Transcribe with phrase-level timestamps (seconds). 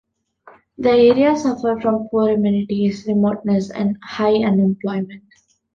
[0.79, 5.21] The area suffered from poor amenities, remoteness and high unemployment.